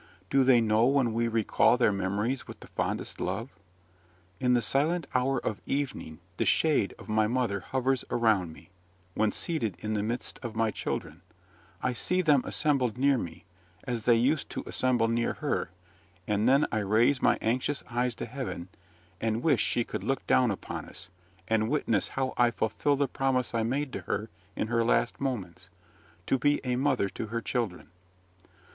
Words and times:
do 0.31 0.43
they 0.43 0.59
know 0.59 0.87
when 0.87 1.13
we 1.13 1.27
recall 1.27 1.77
their 1.77 1.91
memories 1.91 2.47
with 2.47 2.59
the 2.61 2.67
fondest 2.69 3.19
love? 3.19 3.49
In 4.39 4.55
the 4.55 4.59
silent 4.63 5.05
hour 5.13 5.37
of 5.45 5.61
evening 5.67 6.19
the 6.37 6.43
shade 6.43 6.95
of 6.97 7.07
my 7.07 7.27
mother 7.27 7.59
hovers 7.59 8.03
around 8.09 8.51
me; 8.51 8.71
when 9.13 9.31
seated 9.31 9.75
in 9.77 9.93
the 9.93 10.01
midst 10.01 10.39
of 10.41 10.55
my 10.55 10.71
children, 10.71 11.21
I 11.83 11.93
see 11.93 12.23
them 12.23 12.41
assembled 12.45 12.97
near 12.97 13.15
me, 13.19 13.45
as 13.83 14.05
they 14.05 14.15
used 14.15 14.49
to 14.49 14.63
assemble 14.65 15.07
near 15.07 15.33
her; 15.33 15.69
and 16.27 16.49
then 16.49 16.65
I 16.71 16.79
raise 16.79 17.21
my 17.21 17.37
anxious 17.39 17.83
eyes 17.87 18.15
to 18.15 18.25
heaven, 18.25 18.69
and 19.21 19.43
wish 19.43 19.61
she 19.61 19.83
could 19.83 20.03
look 20.03 20.25
down 20.25 20.49
upon 20.49 20.85
us, 20.85 21.09
and 21.47 21.69
witness 21.69 22.07
how 22.17 22.33
I 22.37 22.49
fulfil 22.49 22.95
the 22.95 23.07
promise 23.07 23.53
I 23.53 23.61
made 23.61 23.93
to 23.93 24.01
her 24.01 24.29
in 24.55 24.65
her 24.65 24.83
last 24.83 25.21
moments, 25.21 25.69
to 26.25 26.39
be 26.39 26.59
a 26.63 26.75
mother 26.75 27.07
to 27.09 27.27
her 27.27 27.39
children. 27.41 27.91